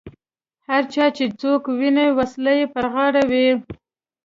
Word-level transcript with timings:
هر 0.67 0.83
ځای 0.93 1.09
چې 1.17 1.25
څوک 1.41 1.63
وینم 1.79 2.09
وسله 2.19 2.51
یې 2.59 2.65
پر 2.73 2.85
غاړه 2.93 3.23
وي. 3.31 3.47